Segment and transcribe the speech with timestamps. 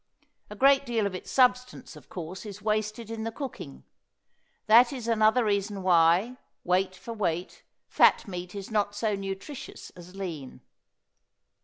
[0.49, 3.83] A great deal of its substance, of course, is wasted in the cooking.
[4.65, 10.15] That is another reason why, weight for weight, fat meat is not so nutritious as
[10.15, 10.61] lean.